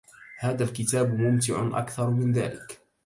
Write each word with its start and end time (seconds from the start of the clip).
هذا 0.39 0.63
الكتاب 0.63 1.19
ممتع 1.19 1.69
أكثر 1.79 2.09
من 2.09 2.31
ذاك. 2.31 2.81